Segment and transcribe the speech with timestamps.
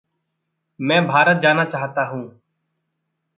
[0.79, 2.41] मैं भारत जाना चाहता हूँ।